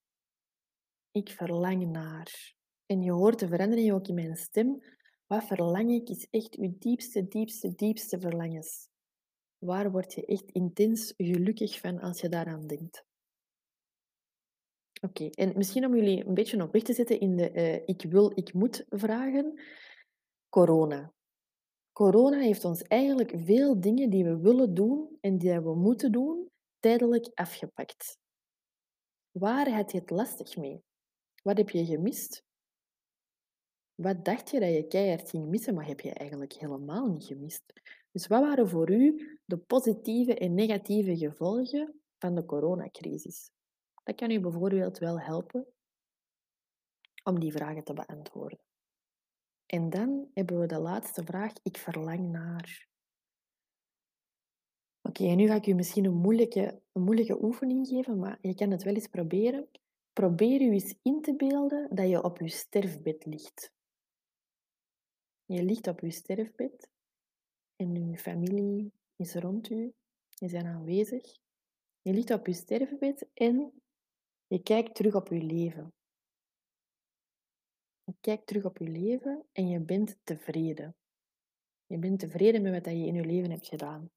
Ik 1.11 1.29
verlang 1.29 1.87
naar. 1.87 2.55
En 2.85 3.01
je 3.01 3.11
hoort 3.11 3.39
de 3.39 3.47
verandering 3.47 3.91
ook 3.91 4.07
in 4.07 4.15
mijn 4.15 4.37
stem. 4.37 4.83
Wat 5.27 5.43
verlang 5.43 5.91
ik 5.91 6.09
is 6.09 6.27
echt 6.29 6.55
je 6.55 6.77
diepste, 6.77 7.27
diepste, 7.27 7.75
diepste 7.75 8.19
verlangens. 8.19 8.87
Waar 9.57 9.91
word 9.91 10.13
je 10.13 10.25
echt 10.25 10.51
intens 10.51 11.13
gelukkig 11.17 11.79
van 11.79 11.99
als 11.99 12.21
je 12.21 12.29
daaraan 12.29 12.67
denkt? 12.67 13.08
Oké, 15.01 15.29
en 15.29 15.57
misschien 15.57 15.85
om 15.85 15.95
jullie 15.95 16.25
een 16.25 16.33
beetje 16.33 16.63
op 16.63 16.71
weg 16.71 16.83
te 16.83 16.93
zetten 16.93 17.19
in 17.19 17.35
de 17.35 17.51
uh, 17.53 17.73
ik 17.85 18.05
wil, 18.09 18.31
ik 18.35 18.53
moet 18.53 18.85
vragen. 18.89 19.61
Corona. 20.49 21.13
Corona 21.91 22.39
heeft 22.39 22.65
ons 22.65 22.81
eigenlijk 22.81 23.31
veel 23.35 23.79
dingen 23.79 24.09
die 24.09 24.23
we 24.23 24.37
willen 24.37 24.73
doen 24.73 25.17
en 25.21 25.37
die 25.37 25.59
we 25.59 25.75
moeten 25.75 26.11
doen, 26.11 26.49
tijdelijk 26.79 27.31
afgepakt. 27.33 28.17
Waar 29.31 29.69
had 29.69 29.91
je 29.91 29.99
het 29.99 30.09
lastig 30.09 30.57
mee? 30.57 30.83
Wat 31.43 31.57
heb 31.57 31.69
je 31.69 31.85
gemist? 31.85 32.43
Wat 33.95 34.25
dacht 34.25 34.49
je 34.49 34.59
dat 34.59 34.73
je 34.73 34.87
keihard 34.87 35.29
ging 35.29 35.47
missen, 35.47 35.73
maar 35.73 35.87
heb 35.87 35.99
je 35.99 36.13
eigenlijk 36.13 36.53
helemaal 36.53 37.07
niet 37.07 37.25
gemist? 37.25 37.63
Dus 38.11 38.27
wat 38.27 38.41
waren 38.41 38.69
voor 38.69 38.91
u 38.91 39.39
de 39.45 39.57
positieve 39.57 40.35
en 40.35 40.53
negatieve 40.53 41.17
gevolgen 41.17 41.99
van 42.17 42.35
de 42.35 42.45
coronacrisis? 42.45 43.51
Dat 44.03 44.15
kan 44.15 44.31
u 44.31 44.39
bijvoorbeeld 44.39 44.97
wel 44.97 45.19
helpen 45.19 45.67
om 47.23 47.39
die 47.39 47.51
vragen 47.51 47.83
te 47.83 47.93
beantwoorden. 47.93 48.59
En 49.65 49.89
dan 49.89 50.29
hebben 50.33 50.59
we 50.59 50.65
de 50.65 50.79
laatste 50.79 51.23
vraag. 51.23 51.53
Ik 51.63 51.77
verlang 51.77 52.31
naar. 52.31 52.87
Oké, 55.01 55.23
en 55.23 55.37
nu 55.37 55.47
ga 55.47 55.55
ik 55.55 55.67
u 55.67 55.73
misschien 55.73 56.05
een 56.05 56.17
moeilijke, 56.17 56.81
een 56.91 57.01
moeilijke 57.01 57.43
oefening 57.43 57.87
geven, 57.87 58.19
maar 58.19 58.37
je 58.41 58.55
kan 58.55 58.71
het 58.71 58.83
wel 58.83 58.93
eens 58.93 59.07
proberen. 59.07 59.69
Probeer 60.13 60.61
u 60.61 60.71
eens 60.71 60.95
in 61.01 61.21
te 61.21 61.35
beelden 61.35 61.95
dat 61.95 62.09
je 62.09 62.23
op 62.23 62.39
je 62.39 62.47
sterfbed 62.47 63.25
ligt. 63.25 63.71
Je 65.45 65.63
ligt 65.63 65.87
op 65.87 65.99
je 65.99 66.11
sterfbed 66.11 66.89
en 67.75 67.95
uw 67.95 68.15
familie 68.15 68.91
is 69.15 69.33
rond 69.33 69.69
u. 69.69 69.93
Je 70.29 70.47
zijn 70.47 70.65
aanwezig. 70.65 71.37
Je 72.01 72.13
ligt 72.13 72.31
op 72.31 72.47
je 72.47 72.53
sterfbed 72.53 73.27
en 73.33 73.81
je 74.49 74.61
kijkt 74.63 74.95
terug 74.95 75.15
op 75.15 75.27
je 75.27 75.41
leven. 75.41 75.93
Je 78.03 78.13
kijkt 78.19 78.47
terug 78.47 78.65
op 78.65 78.77
je 78.77 78.87
leven 78.87 79.45
en 79.51 79.67
je 79.67 79.79
bent 79.79 80.19
tevreden. 80.23 80.95
Je 81.85 81.97
bent 81.97 82.19
tevreden 82.19 82.61
met 82.61 82.85
wat 82.85 82.85
je 82.85 83.05
in 83.05 83.13
je 83.13 83.25
leven 83.25 83.51
hebt 83.51 83.67
gedaan. 83.67 84.11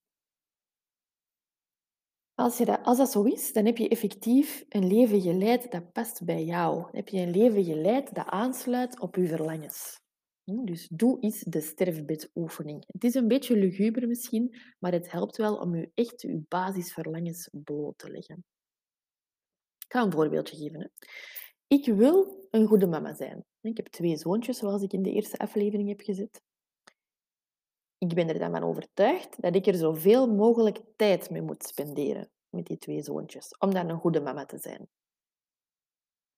Als, 2.35 2.59
je 2.59 2.65
dat, 2.65 2.83
als 2.83 2.99
dat 2.99 3.11
zo 3.11 3.23
is, 3.23 3.53
dan 3.53 3.65
heb 3.65 3.77
je 3.77 3.89
effectief 3.89 4.65
een 4.69 4.87
leven 4.87 5.21
geleid 5.21 5.71
dat 5.71 5.93
past 5.93 6.25
bij 6.25 6.45
jou. 6.45 6.83
Dan 6.83 6.95
heb 6.97 7.09
je 7.09 7.21
een 7.21 7.31
leven 7.31 7.65
geleid 7.65 8.15
dat 8.15 8.27
aansluit 8.27 9.01
op 9.01 9.17
je 9.17 9.27
verlangens. 9.27 10.01
Hm, 10.45 10.65
dus 10.65 10.89
doe 10.89 11.21
eens 11.21 11.41
de 11.41 11.61
sterfbedoefening. 11.61 12.85
Het 12.87 13.05
is 13.05 13.15
een 13.15 13.29
beetje 13.29 13.57
luguber 13.57 14.09
misschien, 14.09 14.57
maar 14.79 14.93
het 14.93 15.11
helpt 15.11 15.37
wel 15.37 15.57
om 15.57 15.77
je 15.77 15.91
echt 15.95 16.23
je 16.23 16.43
basisverlangens 16.49 17.49
bloot 17.53 17.99
te 17.99 18.11
leggen. 18.11 18.45
Ik 19.93 19.99
ga 19.99 20.05
een 20.05 20.13
voorbeeldje 20.13 20.57
geven. 20.57 20.93
Ik 21.67 21.87
wil 21.87 22.47
een 22.51 22.67
goede 22.67 22.87
mama 22.87 23.15
zijn. 23.15 23.45
Ik 23.61 23.77
heb 23.77 23.87
twee 23.87 24.17
zoontjes, 24.17 24.59
zoals 24.59 24.83
ik 24.83 24.93
in 24.93 25.03
de 25.03 25.13
eerste 25.13 25.39
aflevering 25.39 25.89
heb 25.89 26.01
gezet. 26.01 26.43
Ik 27.99 28.15
ben 28.15 28.29
er 28.29 28.39
dan 28.39 28.51
van 28.51 28.63
overtuigd 28.63 29.43
dat 29.43 29.55
ik 29.55 29.67
er 29.67 29.75
zoveel 29.75 30.27
mogelijk 30.35 30.81
tijd 30.97 31.31
mee 31.31 31.43
moet 31.43 31.65
spenderen 31.65 32.31
met 32.49 32.67
die 32.67 32.79
twee 32.79 33.03
zoontjes, 33.03 33.57
om 33.59 33.75
dan 33.75 33.89
een 33.89 33.99
goede 33.99 34.21
mama 34.21 34.45
te 34.45 34.59
zijn. 34.59 34.89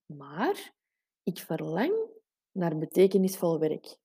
Maar 0.07 0.75
ik 1.23 1.39
verlang 1.39 1.95
naar 2.53 2.79
betekenisvol 2.79 3.59
werk. 3.59 3.97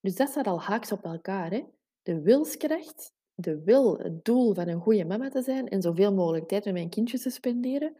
Dus 0.00 0.16
dat 0.16 0.28
staat 0.28 0.46
al 0.46 0.60
haaks 0.60 0.92
op 0.92 1.04
elkaar. 1.04 1.50
Hè? 1.50 1.64
De 2.02 2.20
wilskracht, 2.20 3.12
de 3.34 3.62
wil, 3.62 3.98
het 3.98 4.24
doel 4.24 4.54
van 4.54 4.68
een 4.68 4.80
goede 4.80 5.04
mama 5.04 5.28
te 5.28 5.42
zijn 5.42 5.68
en 5.68 5.82
zoveel 5.82 6.14
mogelijk 6.14 6.48
tijd 6.48 6.64
met 6.64 6.74
mijn 6.74 6.90
kindjes 6.90 7.22
te 7.22 7.30
spenderen, 7.30 7.96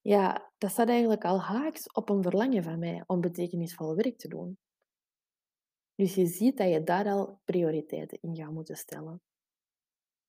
ja, 0.00 0.52
dat 0.58 0.70
staat 0.70 0.88
eigenlijk 0.88 1.24
al 1.24 1.40
haaks 1.40 1.92
op 1.92 2.08
een 2.08 2.22
verlangen 2.22 2.62
van 2.62 2.78
mij 2.78 3.04
om 3.06 3.20
betekenisvol 3.20 3.94
werk 3.94 4.18
te 4.18 4.28
doen. 4.28 4.58
Dus 5.94 6.14
je 6.14 6.26
ziet 6.26 6.56
dat 6.56 6.68
je 6.68 6.84
daar 6.84 7.06
al 7.06 7.40
prioriteiten 7.44 8.18
in 8.20 8.36
gaat 8.36 8.52
moeten 8.52 8.76
stellen. 8.76 9.22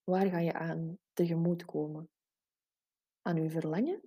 Waar 0.04 0.30
ga 0.30 0.40
je 0.40 0.54
aan 0.54 0.98
tegemoet 1.14 1.66
komen? 1.66 2.10
Aan 3.22 3.44
je 3.44 3.50
verlangen? 3.50 4.02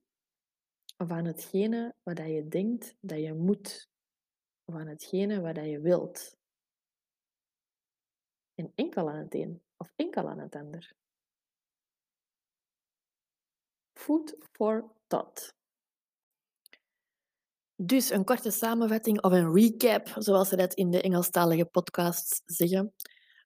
Of 0.97 1.11
aan 1.11 1.25
hetgene 1.25 1.95
wat 2.03 2.19
je 2.19 2.49
denkt 2.49 2.97
dat 3.01 3.19
je 3.19 3.35
moet? 3.35 3.91
Of 4.65 4.75
aan 4.75 4.87
hetgene 4.87 5.41
wat 5.41 5.57
je 5.57 5.81
wilt? 5.81 6.37
En 8.55 8.73
enkel 8.75 9.11
aan 9.11 9.19
het 9.19 9.35
een 9.35 9.63
of 9.81 9.93
enkel 9.97 10.29
aan 10.29 10.39
het 10.39 10.55
ander. 10.55 10.93
Food 13.93 14.37
for 14.53 14.93
thought. 15.07 15.55
Dus 17.77 18.11
een 18.11 18.25
korte 18.25 18.51
samenvatting 18.51 19.23
of 19.23 19.33
een 19.33 19.53
recap, 19.53 20.15
zoals 20.19 20.49
ze 20.49 20.57
dat 20.57 20.75
in 20.75 20.91
de 20.91 21.03
Engelstalige 21.03 21.65
podcasts 21.65 22.43
zeggen. 22.45 22.95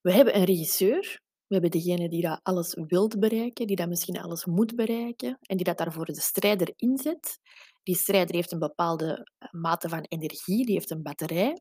We 0.02 0.12
hebben 0.12 0.36
een 0.36 0.44
regisseur. 0.44 1.22
We 1.46 1.60
hebben 1.60 1.70
degene 1.70 2.08
die 2.08 2.22
dat 2.22 2.40
alles 2.42 2.74
wilt 2.74 3.20
bereiken, 3.20 3.66
die 3.66 3.76
dat 3.76 3.88
misschien 3.88 4.20
alles 4.20 4.44
moet 4.44 4.76
bereiken 4.76 5.38
en 5.40 5.56
die 5.56 5.64
dat 5.64 5.78
daarvoor 5.78 6.04
de 6.04 6.20
strijder 6.20 6.72
inzet. 6.76 7.38
Die 7.82 7.96
strijder 7.96 8.34
heeft 8.34 8.52
een 8.52 8.58
bepaalde 8.58 9.30
eh, 9.38 9.48
mate 9.52 9.88
van 9.88 10.00
energie, 10.08 10.66
die 10.66 10.74
heeft 10.74 10.90
een 10.90 11.02
batterij. 11.02 11.60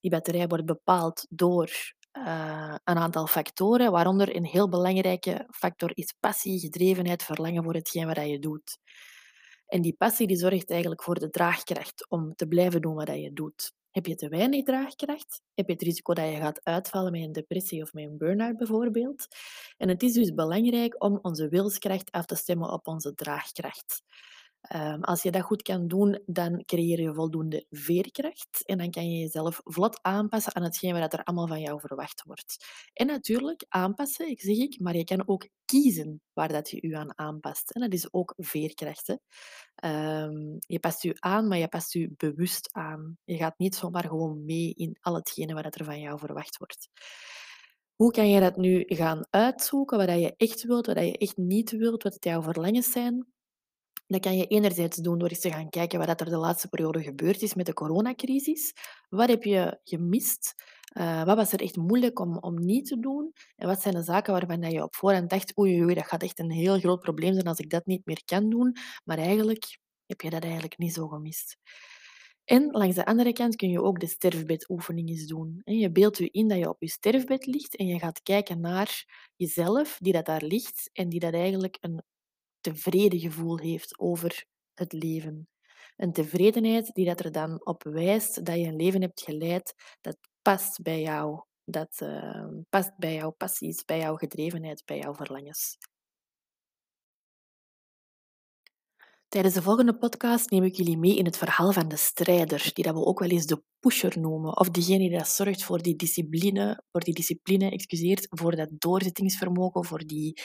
Die 0.00 0.10
batterij 0.10 0.46
wordt 0.46 0.66
bepaald 0.66 1.26
door 1.28 1.70
uh, 2.12 2.74
een 2.84 2.98
aantal 2.98 3.26
factoren, 3.26 3.92
waaronder 3.92 4.36
een 4.36 4.44
heel 4.44 4.68
belangrijke 4.68 5.46
factor 5.50 5.90
is 5.94 6.14
passie, 6.20 6.58
gedrevenheid, 6.58 7.22
verlangen 7.22 7.64
voor 7.64 7.74
hetgeen 7.74 8.06
wat 8.06 8.16
je 8.16 8.38
doet. 8.38 8.78
En 9.66 9.82
die 9.82 9.94
passie 9.98 10.26
die 10.26 10.36
zorgt 10.36 10.70
eigenlijk 10.70 11.02
voor 11.02 11.18
de 11.18 11.30
draagkracht 11.30 12.08
om 12.08 12.34
te 12.34 12.46
blijven 12.46 12.80
doen 12.80 12.94
wat 12.94 13.08
je 13.08 13.32
doet. 13.32 13.72
Heb 13.90 14.06
je 14.06 14.14
te 14.14 14.28
weinig 14.28 14.64
draagkracht, 14.64 15.42
heb 15.54 15.66
je 15.66 15.72
het 15.72 15.82
risico 15.82 16.14
dat 16.14 16.30
je 16.30 16.36
gaat 16.36 16.60
uitvallen 16.64 17.12
met 17.12 17.20
een 17.20 17.32
depressie 17.32 17.82
of 17.82 17.92
met 17.92 18.04
een 18.04 18.18
burn-out 18.18 18.56
bijvoorbeeld. 18.56 19.26
En 19.76 19.88
het 19.88 20.02
is 20.02 20.12
dus 20.12 20.34
belangrijk 20.34 21.02
om 21.02 21.18
onze 21.22 21.48
wilskracht 21.48 22.10
af 22.10 22.26
te 22.26 22.34
stemmen 22.34 22.72
op 22.72 22.86
onze 22.86 23.14
draagkracht. 23.14 24.02
Um, 24.74 25.04
als 25.04 25.22
je 25.22 25.30
dat 25.30 25.42
goed 25.42 25.62
kan 25.62 25.88
doen, 25.88 26.22
dan 26.26 26.64
creëer 26.64 27.00
je 27.00 27.14
voldoende 27.14 27.66
veerkracht 27.70 28.62
en 28.64 28.78
dan 28.78 28.90
kan 28.90 29.10
je 29.10 29.18
jezelf 29.18 29.60
vlot 29.64 29.98
aanpassen 30.02 30.54
aan 30.54 30.62
hetgeen 30.62 30.98
wat 30.98 31.12
er 31.12 31.24
allemaal 31.24 31.46
van 31.46 31.60
jou 31.60 31.80
verwacht 31.80 32.22
wordt. 32.22 32.64
En 32.92 33.06
natuurlijk, 33.06 33.64
aanpassen, 33.68 34.28
ik 34.28 34.40
zeg 34.40 34.56
ik, 34.56 34.80
maar 34.80 34.96
je 34.96 35.04
kan 35.04 35.28
ook 35.28 35.48
kiezen 35.64 36.20
waar 36.32 36.48
dat 36.48 36.70
je 36.70 36.88
je 36.88 36.96
aan 36.96 37.18
aanpast. 37.18 37.70
En 37.70 37.80
dat 37.80 37.92
is 37.92 38.12
ook 38.12 38.34
veerkracht. 38.36 39.06
Hè? 39.06 39.14
Um, 40.24 40.56
je 40.66 40.78
past 40.80 41.02
je 41.02 41.16
aan, 41.18 41.48
maar 41.48 41.58
je 41.58 41.68
past 41.68 41.92
je 41.92 42.12
bewust 42.16 42.72
aan. 42.72 43.18
Je 43.24 43.36
gaat 43.36 43.58
niet 43.58 43.74
zomaar 43.74 44.04
gewoon 44.04 44.44
mee 44.44 44.74
in 44.74 44.96
al 45.00 45.14
hetgene 45.14 45.54
wat 45.54 45.74
er 45.74 45.84
van 45.84 46.00
jou 46.00 46.18
verwacht 46.18 46.58
wordt. 46.58 46.88
Hoe 47.94 48.10
kan 48.10 48.30
je 48.30 48.40
dat 48.40 48.56
nu 48.56 48.84
gaan 48.86 49.26
uitzoeken, 49.30 49.98
wat 49.98 50.08
je 50.08 50.34
echt 50.36 50.62
wilt, 50.62 50.86
wat 50.86 50.96
je 50.98 51.18
echt 51.18 51.36
niet 51.36 51.70
wilt, 51.70 52.02
wat 52.02 52.16
jouw 52.20 52.42
verlangens 52.42 52.90
zijn? 52.90 53.26
Dat 54.10 54.20
kan 54.20 54.36
je 54.36 54.46
enerzijds 54.46 54.96
doen 54.96 55.18
door 55.18 55.28
eens 55.28 55.40
te 55.40 55.50
gaan 55.50 55.68
kijken 55.68 55.98
wat 55.98 56.20
er 56.20 56.30
de 56.30 56.36
laatste 56.36 56.68
periode 56.68 57.02
gebeurd 57.02 57.42
is 57.42 57.54
met 57.54 57.66
de 57.66 57.72
coronacrisis. 57.72 58.72
Wat 59.08 59.28
heb 59.28 59.42
je 59.42 59.78
gemist? 59.84 60.54
Uh, 60.96 61.24
wat 61.24 61.36
was 61.36 61.52
er 61.52 61.60
echt 61.60 61.76
moeilijk 61.76 62.18
om, 62.18 62.38
om 62.38 62.64
niet 62.64 62.86
te 62.86 63.00
doen? 63.00 63.32
En 63.56 63.66
wat 63.66 63.80
zijn 63.80 63.94
de 63.94 64.02
zaken 64.02 64.32
waarvan 64.32 64.70
je 64.70 64.82
op 64.82 64.94
voorhand 64.94 65.30
dacht, 65.30 65.58
oei, 65.58 65.82
oei, 65.82 65.94
dat 65.94 66.06
gaat 66.06 66.22
echt 66.22 66.38
een 66.38 66.50
heel 66.50 66.78
groot 66.78 67.00
probleem 67.00 67.32
zijn 67.32 67.46
als 67.46 67.58
ik 67.58 67.70
dat 67.70 67.86
niet 67.86 68.06
meer 68.06 68.22
kan 68.24 68.50
doen. 68.50 68.76
Maar 69.04 69.18
eigenlijk 69.18 69.78
heb 70.06 70.20
je 70.20 70.30
dat 70.30 70.42
eigenlijk 70.42 70.78
niet 70.78 70.94
zo 70.94 71.08
gemist. 71.08 71.56
En 72.44 72.70
langs 72.70 72.96
de 72.96 73.06
andere 73.06 73.32
kant 73.32 73.56
kun 73.56 73.70
je 73.70 73.82
ook 73.82 74.00
de 74.00 74.06
sterfbedoefening 74.06 75.08
eens 75.08 75.26
doen. 75.26 75.60
Je 75.64 75.90
beeldt 75.90 76.18
je 76.18 76.30
in 76.30 76.48
dat 76.48 76.58
je 76.58 76.68
op 76.68 76.80
je 76.80 76.88
sterfbed 76.88 77.46
ligt 77.46 77.76
en 77.76 77.86
je 77.86 77.98
gaat 77.98 78.22
kijken 78.22 78.60
naar 78.60 79.04
jezelf 79.36 79.98
die 80.00 80.12
dat 80.12 80.26
daar 80.26 80.42
ligt 80.42 80.90
en 80.92 81.08
die 81.08 81.20
dat 81.20 81.34
eigenlijk 81.34 81.78
een 81.80 82.02
tevreden 82.60 83.18
gevoel 83.18 83.58
heeft 83.58 83.98
over 83.98 84.44
het 84.74 84.92
leven. 84.92 85.48
Een 85.96 86.12
tevredenheid 86.12 86.94
die 86.94 87.06
dat 87.06 87.20
er 87.20 87.32
dan 87.32 87.66
op 87.66 87.82
wijst 87.82 88.44
dat 88.44 88.56
je 88.56 88.66
een 88.66 88.76
leven 88.76 89.00
hebt 89.00 89.20
geleid 89.20 89.74
dat 90.00 90.16
past 90.42 90.82
bij 90.82 91.00
jou. 91.00 91.42
Dat 91.64 92.00
uh, 92.02 92.46
past 92.68 92.96
bij 92.96 93.14
jouw 93.14 93.30
passies, 93.30 93.84
bij 93.84 93.98
jouw 93.98 94.16
gedrevenheid, 94.16 94.82
bij 94.84 94.98
jouw 94.98 95.14
verlangens. 95.14 95.76
Tijdens 99.30 99.54
de 99.54 99.62
volgende 99.62 99.98
podcast 99.98 100.50
neem 100.50 100.64
ik 100.64 100.74
jullie 100.74 100.98
mee 100.98 101.16
in 101.16 101.24
het 101.24 101.36
verhaal 101.36 101.72
van 101.72 101.88
de 101.88 101.96
strijder, 101.96 102.70
die 102.72 102.84
dat 102.84 102.94
we 102.94 103.04
ook 103.04 103.18
wel 103.18 103.28
eens 103.28 103.46
de 103.46 103.62
pusher 103.78 104.18
noemen, 104.18 104.58
of 104.58 104.70
diegene 104.70 104.98
die 104.98 105.18
dat 105.18 105.28
zorgt 105.28 105.64
voor 105.64 105.82
die 105.82 105.96
discipline, 105.96 106.82
voor 106.90 107.00
die 107.00 107.14
discipline, 107.14 107.70
excuseert, 107.70 108.26
voor 108.30 108.56
dat 108.56 108.68
doorzettingsvermogen, 108.70 109.84
voor 109.84 110.06
die, 110.06 110.40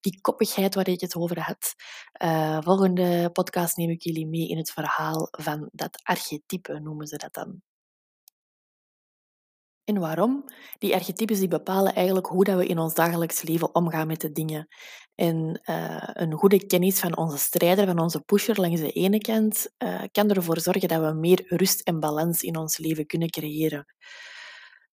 die 0.00 0.20
koppigheid 0.20 0.74
waar 0.74 0.88
ik 0.88 1.00
het 1.00 1.16
over 1.16 1.40
had. 1.40 1.74
Uh, 2.22 2.58
volgende 2.62 3.30
podcast 3.32 3.76
neem 3.76 3.90
ik 3.90 4.02
jullie 4.02 4.26
mee 4.26 4.48
in 4.48 4.56
het 4.56 4.70
verhaal 4.70 5.28
van 5.30 5.68
dat 5.72 6.00
archetype, 6.02 6.80
noemen 6.80 7.06
ze 7.06 7.16
dat 7.16 7.34
dan. 7.34 7.62
En 9.84 9.98
waarom? 9.98 10.44
Die 10.78 10.94
archetypes 10.94 11.38
die 11.38 11.48
bepalen 11.48 11.94
eigenlijk 11.94 12.26
hoe 12.26 12.44
dat 12.44 12.56
we 12.56 12.66
in 12.66 12.78
ons 12.78 12.94
dagelijks 12.94 13.42
leven 13.42 13.74
omgaan 13.74 14.06
met 14.06 14.20
de 14.20 14.32
dingen. 14.32 14.68
En 15.14 15.60
uh, 15.64 16.08
een 16.12 16.32
goede 16.32 16.66
kennis 16.66 16.98
van 16.98 17.16
onze 17.16 17.38
strijder, 17.38 17.86
van 17.86 17.98
onze 17.98 18.20
pusher 18.20 18.60
langs 18.60 18.80
de 18.80 18.90
ene 18.92 19.18
kant, 19.18 19.68
uh, 19.78 20.02
kan 20.12 20.30
ervoor 20.30 20.60
zorgen 20.60 20.88
dat 20.88 21.00
we 21.00 21.12
meer 21.12 21.44
rust 21.46 21.80
en 21.80 22.00
balans 22.00 22.42
in 22.42 22.56
ons 22.56 22.78
leven 22.78 23.06
kunnen 23.06 23.30
creëren. 23.30 23.86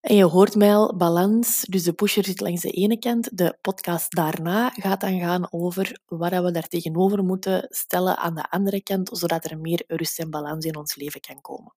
En 0.08 0.16
je 0.16 0.24
hoort 0.24 0.56
mij 0.56 0.76
al, 0.76 0.96
balans, 0.96 1.62
dus 1.70 1.84
de 1.84 1.94
pusher 1.94 2.26
zit 2.26 2.40
langs 2.40 2.62
de 2.62 2.72
ene 2.72 3.00
kant. 3.00 3.38
De 3.38 3.58
podcast 3.62 4.16
daarna 4.16 4.70
gaat 4.70 5.02
dan 5.02 5.20
gaan 5.20 5.52
over 5.52 6.00
wat 6.06 6.32
we 6.32 6.52
daar 6.52 6.68
tegenover 6.68 7.24
moeten 7.24 7.66
stellen 7.70 8.18
aan 8.18 8.36
de 8.36 8.50
andere 8.50 8.84
kant, 8.84 9.10
zodat 9.18 9.50
er 9.50 9.60
meer 9.60 9.84
rust 9.88 10.20
en 10.20 10.30
balans 10.30 10.66
in 10.66 10.78
ons 10.78 10.96
leven 10.96 11.22
kan 11.22 11.42
komen. 11.42 11.74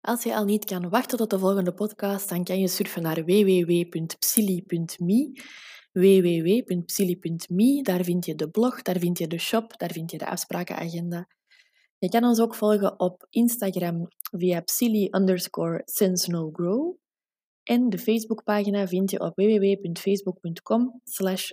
Als 0.00 0.22
je 0.22 0.36
al 0.36 0.44
niet 0.44 0.64
kan 0.64 0.88
wachten 0.88 1.18
tot 1.18 1.30
de 1.30 1.38
volgende 1.38 1.74
podcast, 1.74 2.28
dan 2.28 2.44
kan 2.44 2.58
je 2.60 2.68
surfen 2.68 3.02
naar 3.02 3.24
www.psili.me. 3.24 4.62
www.psyli.me. 5.92 7.82
Daar 7.82 8.04
vind 8.04 8.24
je 8.24 8.34
de 8.34 8.50
blog, 8.50 8.82
daar 8.82 8.98
vind 8.98 9.18
je 9.18 9.26
de 9.26 9.38
shop, 9.38 9.78
daar 9.78 9.92
vind 9.92 10.10
je 10.10 10.18
de 10.18 10.26
afsprakenagenda. 10.26 11.28
Je 12.04 12.10
kan 12.10 12.24
ons 12.24 12.40
ook 12.40 12.54
volgen 12.54 13.00
op 13.00 13.26
Instagram 13.30 14.08
via 14.30 14.60
psyli 14.60 15.08
underscore. 15.10 15.82
En 17.62 17.90
de 17.90 17.98
Facebookpagina 17.98 18.86
vind 18.86 19.10
je 19.10 19.20
op 19.20 19.34
www.facebook.com 19.34 21.00
slash. 21.04 21.50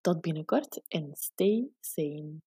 Tot 0.00 0.20
binnenkort 0.20 0.82
en 0.88 1.10
stay 1.12 1.68
sane. 1.80 2.40